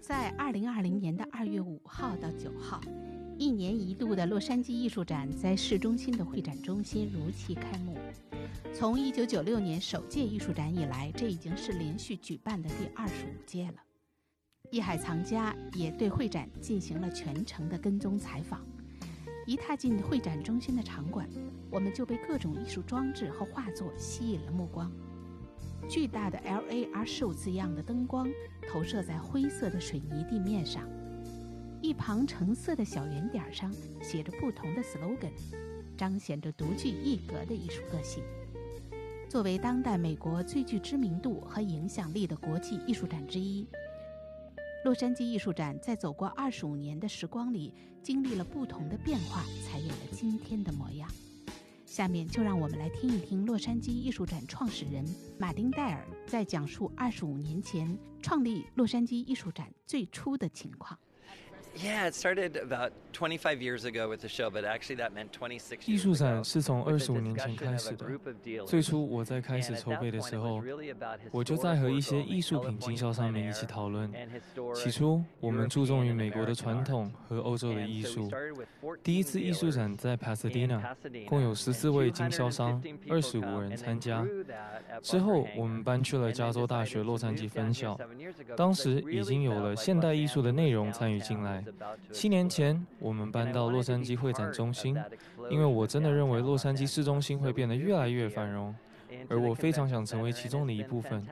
[0.00, 2.80] 在二零二零年的二月五号到九号，
[3.36, 7.94] 一年一度的洛杉矶艺术展在市中心的会展中心如期开幕。
[8.72, 13.74] 从一九九六年首届艺术展以来，这已经是连续举办的第二十五届了。
[14.70, 18.66] 艺海藏家也对会展进行了全程的跟踪采访。
[19.48, 21.26] 一踏进会展中心的场馆，
[21.70, 24.92] 我们就被各种艺术装置和画作吸引了目光。
[25.88, 28.28] 巨大的 L A R Show 字样的灯光
[28.70, 30.86] 投射在灰色的水泥地面上，
[31.80, 33.72] 一旁橙色的小圆点上
[34.02, 35.32] 写着不同的 slogan，
[35.96, 38.22] 彰显着独具一格的艺术个性。
[39.30, 43.66] 作为当代美国最具知名度和影响力的国际艺术展之一。
[44.84, 51.10] 洛杉矶艺术展在走过二十五年的时光里，经历了不同的变化，才有了今天的模样。
[51.84, 55.04] 下面就让我们来听一听洛杉矶艺术展创始人
[55.36, 60.96] 马丁·戴尔在讲述二十五年前创立洛杉矶艺术展最初的情况。
[61.76, 65.90] Yeah, it started about 25 years ago with the show, but actually that meant 26 years
[65.92, 68.06] 艺术展是从二十五年前开始的。
[68.66, 70.60] 最初我在开始筹备的时候，
[71.30, 74.12] 我就在和一些艺术品经销商们一起讨论。
[74.74, 78.28] 起初，我们注重于美国的传统和欧洲的艺术。
[79.04, 80.82] 第一次艺术展在 Pasadena，
[81.26, 84.26] 共有十四位经销商，二十五人参加。
[85.00, 87.98] 之后，我们搬去了加州大学洛杉矶分校，
[88.56, 91.57] 当时已经有了现代艺术的内容参与进来。
[92.12, 94.96] 七年前，我们搬到洛杉矶会展中心，
[95.50, 98.74] 因为我真的认为洛杉矶市中心会变得越来越繁荣，
[99.28, 101.26] 而我非常想成为其中的一部分。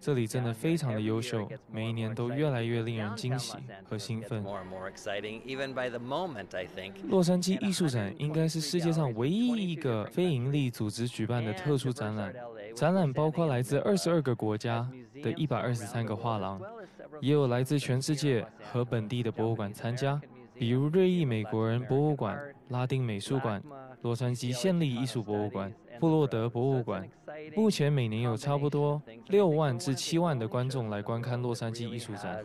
[0.00, 4.44] 这里真的非常的优秀，每一年都越来越令人惊喜和兴奋。
[7.08, 12.34] 洛杉矶艺术展应该是世界上唯一一个非营利组织举办的特殊展览，
[12.74, 14.88] 展览包括来自二十二个国家
[15.22, 16.60] 的一百二十三个画廊。
[17.20, 20.20] 也有来自全世界和本地的博物馆参加，
[20.54, 22.36] 比如瑞意美国人博物馆、
[22.68, 23.62] 拉丁美术馆、
[24.02, 27.08] 洛杉矶县立艺术博物馆、布洛德博物馆。
[27.56, 32.44] 目前每年有差不多六万至七万的观众来观看洛杉矶艺术展。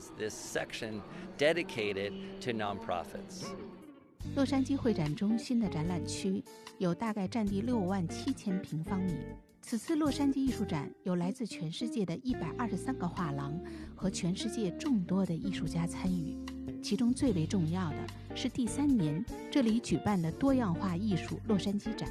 [4.36, 6.44] 洛杉矶会展中心的展览区
[6.80, 9.14] 有大概占地六万七千平方米。
[9.62, 13.60] 此次洛杉矶艺术展有来自全世界的一百二十三个画廊
[13.96, 16.38] 和全世界众多的艺术家参与，
[16.82, 17.98] 其中最为重要的
[18.36, 22.10] 是第三年这里举办的多样化艺术洛杉矶展。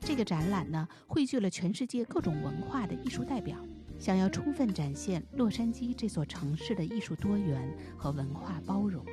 [0.00, 3.58] 这个展览呢，汇聚了全世界各种文化的艺术代表，
[3.98, 9.04] 想要充分展现洛杉矶这座城市的艺术多元和文化包容。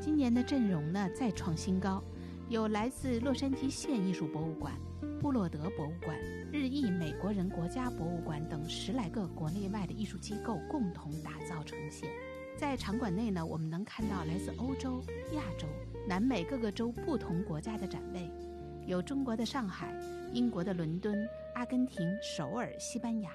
[0.00, 2.02] 今年的阵容呢再创新高，
[2.48, 4.72] 有来自洛杉矶县艺术博物馆。
[5.20, 6.18] 布洛德博物馆、
[6.52, 12.10] 日裔美国人国家博物馆等十来个国内外的艺术机构共同打造呈现。
[12.62, 15.02] 在场馆内呢，我们能看到来自欧洲、
[15.34, 15.66] 亚洲、
[16.06, 18.30] 南美各个州不同国家的展位，
[18.86, 19.92] 有中国的上海、
[20.32, 23.32] 英国的伦敦、阿根廷首尔、西班牙，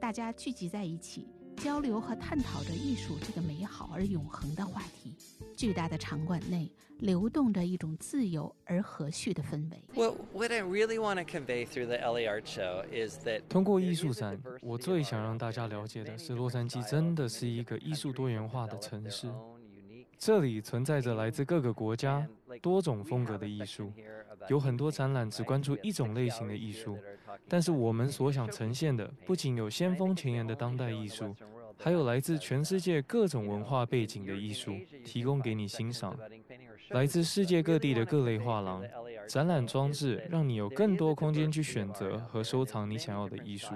[0.00, 1.28] 大家聚集在一起。
[1.62, 5.14] 交流和探讨着艺术这个美好而永恒的话题。
[5.56, 6.68] 巨大的场馆内
[6.98, 9.84] 流动着一种自由而和煦的氛围。
[9.94, 19.28] Well, what I really want to convey through the LA Art Show is that 通过艺术展，我最想让大家了解的是，洛杉矶真的是一个艺术多元化的城市。
[20.18, 22.26] 这里存在着来自各个国家、
[22.60, 23.92] 多种风格的艺术，
[24.48, 26.98] 有很多展览只关注一种类型的艺术，
[27.48, 31.34] 但是我们所想呈现的不仅有先锋前沿的当代艺术，
[31.82, 34.72] 还有来自全世界各种文化背景的艺术，
[35.04, 36.16] 提供给你欣赏。
[36.90, 38.84] 来自世界各地的各类画廊、
[39.26, 43.74] 展览装置，让你有更多空间去选择和收藏你想要的艺术。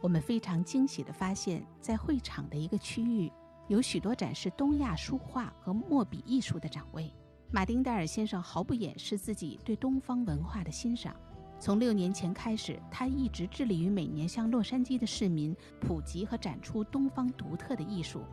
[0.00, 3.30] 我们非常惊喜地发现，在会场的一个区域，
[3.68, 7.08] 有许多展示东亚书画和墨笔艺术的展位。
[7.54, 11.14] 马丁·戴尔先生毫不掩饰自己对东方文化的欣赏。
[11.60, 18.24] 从六年前开始，他一直致力于每年向洛杉矶的市民普及和展出东方独特的艺术，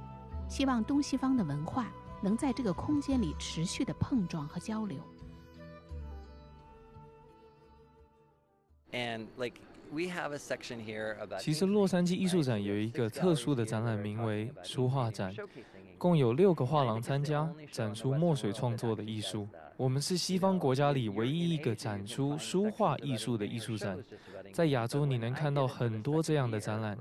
[0.49, 4.97] 希望东西方的文化能在这个空间里持续的碰撞和交流。
[8.91, 9.61] And like.
[11.39, 15.33] 其实，洛杉矶艺术展有一个特殊的展览，名为“书画展”，
[15.97, 19.47] 共有六个画廊参加，展出墨水创作的艺术。
[19.75, 23.97] 我们是西方国家里唯一一个展出书画艺术的艺术展。
[24.53, 26.97] 在亚洲，你能看到很多这样的展览。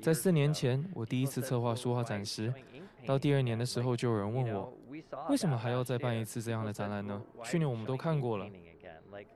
[0.00, 2.52] 在四年前，我第一次策划书画展时，
[3.06, 4.72] 到第二年的时候，就有人问我
[5.30, 7.22] ：“为什么还要再办一次这样的展览呢？
[7.44, 8.48] 去年我们都看过了。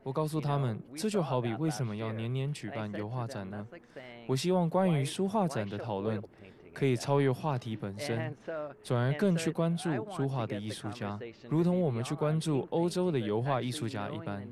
[0.03, 3.67] 我告诉他们，这就好比为什么要年年举办油画展呢？
[4.27, 6.23] 我希望关于书画展的讨论
[6.73, 8.37] 可以超越话题本身，
[8.83, 11.19] 转而更去关注书画的艺术家，
[11.49, 14.47] 如同我们去关注欧洲的油画艺术家一般。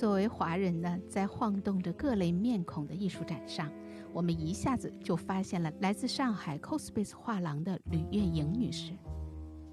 [0.00, 3.70] 作为华人呢，在晃动着各类面孔的艺术展上，
[4.14, 8.94] 我们一下子就发现了来自上海 Cospace 画廊的吕月莹女士。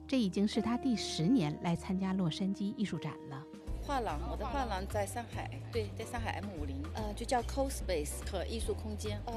[0.06, 3.42] 这已经是她第十年来参加洛杉矶艺术展了。
[3.82, 9.22] 画廊，我的画廊在上海，对，在上海 M 五零，呃，就叫 Cospace 和艺术空间。
[9.28, 9.34] 呃，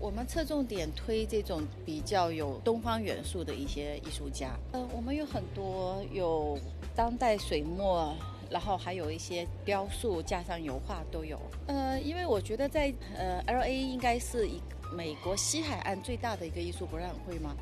[0.00, 4.58] 我们侧重点推这种比较有东方元素的一些艺术家。
[4.72, 6.58] 呃，我们有很多有
[6.96, 8.16] 当代水墨。
[8.52, 11.40] 然后还有一些雕塑，加上油画都有。
[11.66, 14.60] 呃，因为我觉得在呃 L A 应该是一
[14.94, 17.56] 美国西海岸最大的一个艺术博览会嘛。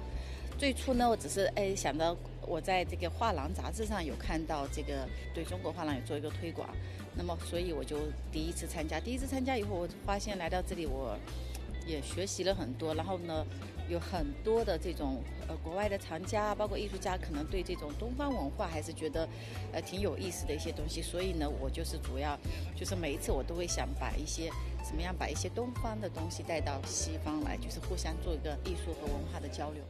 [0.59, 6.69] 最初呢，我只是哎想到我在这个画廊杂志上有看到这个对中国画廊有做一个推广，
[7.15, 7.97] 那么所以我就
[8.31, 9.01] 第一次参加。
[9.01, 11.17] 第一次参加以后，我发现来到这里我
[11.91, 12.95] 也学习了很多。
[12.95, 13.45] 然后呢。
[13.91, 19.29] 有很多的这种呃国外的藏家，包括艺术家，可能对这种东方文化还是觉得
[19.73, 21.03] 呃挺有意思的一些东西。
[21.03, 22.39] 所以呢，我就是主要
[22.77, 24.49] 就是每一次我都会想把一些
[24.85, 29.83] 怎么样把一些东方的东西带到西方来，就是互相做一个艺术和文化的交流。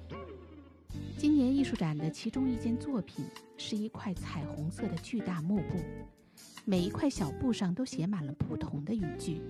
[1.19, 3.27] 今年艺术展的其中一件作品
[3.59, 5.77] 是一块彩虹色的巨大幕布，
[6.65, 9.43] 每一块小布上都写满了不同的语句，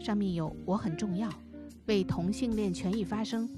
[0.00, 1.30] 上面有“我很重要”。
[1.86, 3.48] 为同性恋权益发声，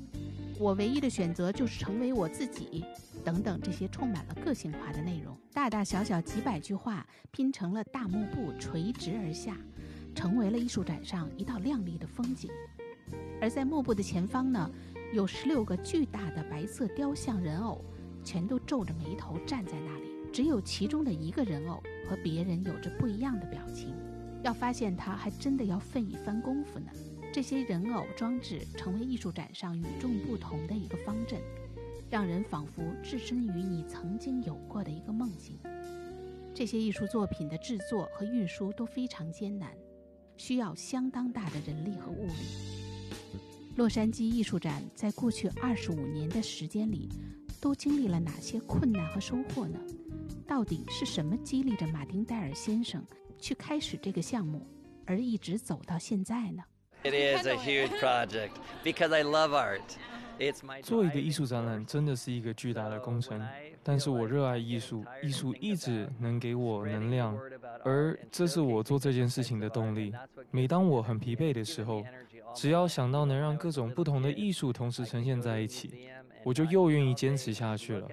[0.59, 2.85] 我唯一的选择就是成为我自己。
[3.25, 9.57] 等等，这些充满了个性化的内容，大大小小几百句话拼成了大幕布，垂直而下，
[10.15, 12.51] 成为了艺术展上一道亮丽的风景。
[13.41, 14.71] 而在幕布的前方呢，
[15.13, 17.83] 有十六个巨大的白色雕像人偶，
[18.23, 20.09] 全都皱着眉头站在那里。
[20.31, 23.95] 只有其中的一个人偶和别人有着不一样的表情，
[24.45, 26.91] 要发现他还真的要费一番功夫呢。
[27.39, 31.41] 这些人偶装置成为艺术展上与众不同的一个方阵，
[32.11, 35.57] 让人仿佛置身于你曾经有过的一个梦境。
[36.53, 39.71] 这些艺术作品的制作和运输都非常艰难，
[40.37, 42.33] 需要相当大的人力和物力。
[43.77, 47.09] 洛杉矶艺术展在过去二十五年的时间里，
[47.61, 49.79] 都经历了哪些困难和收获呢？
[50.45, 53.01] 到底是什么激励着马丁戴尔先生
[53.39, 54.67] 去开始这个项目，
[55.07, 56.65] 而一直走到现在呢
[57.05, 58.53] ？It is a huge project
[58.85, 59.81] because I love art.
[60.39, 63.41] It's my 做一个艺术展览真的是一个巨大的工程，
[63.83, 67.37] 但是我热爱艺术，艺术一直能给我能量，
[67.85, 70.13] 而这是我做这件事情的动力。
[70.51, 72.05] 每当我很疲惫的时候，
[72.55, 76.09] 只要想到能让各种不同的艺术同时呈现在一起，
[76.45, 78.09] 我就又愿意坚持下去了。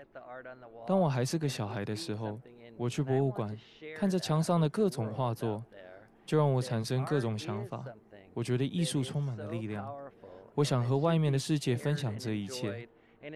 [0.87, 2.39] 当我还是个小孩的时候，
[2.75, 3.55] 我去博物馆，
[3.97, 5.63] 看着墙上的各种画作，
[6.25, 7.85] 就让我产生各种想法。
[8.35, 9.89] 我觉得艺术充满了力量，
[10.55, 12.85] 我想和外面的世界分享这一切。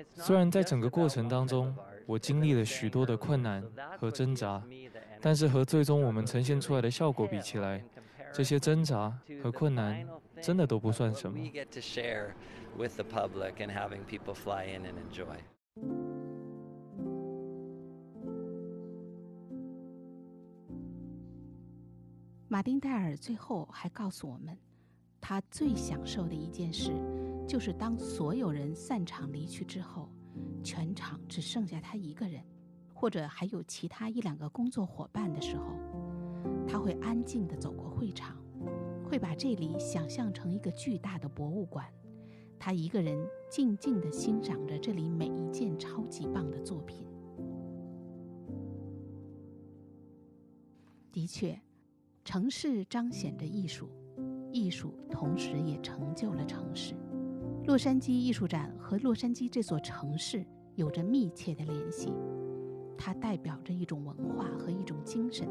[0.10, 1.74] 虽然在整个过程当中，
[2.06, 3.63] 我经历了许多的困难
[3.98, 4.62] 和挣扎，
[5.22, 7.81] 但是和最终我们呈现出来的效果比起来，
[8.33, 10.06] 这些挣扎和困难
[10.42, 11.40] 真的都不算什么。
[22.50, 24.57] 马丁戴尔最后还告诉我们。
[25.30, 26.92] 他最享受的一件事，
[27.48, 30.09] 就是当所有人散场离去之后，
[30.64, 32.44] 全场只剩下他一个人，
[32.95, 35.66] 或者还有其他一两个工作伙伴的时候，
[36.68, 38.36] 他会安静地走过会场，
[39.07, 41.86] 会把这里想象成一个巨大的博物馆，
[42.57, 43.16] 他一个人
[43.52, 47.06] 静静地欣赏着这里每一件超级棒的作品。
[51.12, 51.62] 的确，
[52.26, 53.92] 城市彰显着艺术。
[54.52, 56.96] 艺术同时也成就了城市。
[57.66, 62.12] 洛杉矶艺术展和洛杉矶这座城市有着密切的联系，
[62.98, 65.48] 它代表着一种文化和一种精神，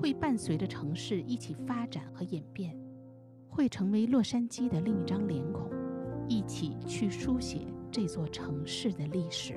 [0.00, 2.74] 会伴随着城市一起发展和演变，
[3.48, 5.70] 会成为洛杉矶的另一张脸孔，
[6.28, 9.54] 一起去书写这座城市的历史。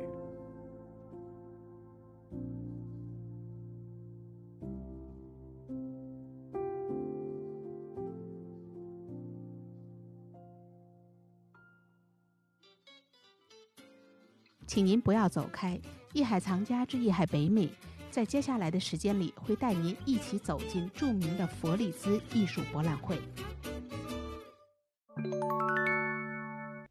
[14.66, 15.78] 请您不要走开，
[16.14, 17.68] 《艺海藏家之艺海北美》
[18.10, 23.18] 在接下来的时间里，会带您一起走进著名的佛利兹艺术博览会。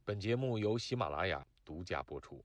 [0.04, 2.44] 本节目由喜马拉雅独家播出。